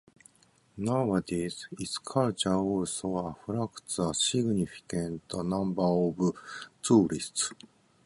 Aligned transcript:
Nowadays, 0.77 1.67
its 1.79 1.99
culture 1.99 2.55
also 2.55 3.37
attracts 3.43 3.99
a 3.99 4.15
significant 4.15 5.31
number 5.43 5.83
of 5.83 6.31
tourists. 6.81 7.51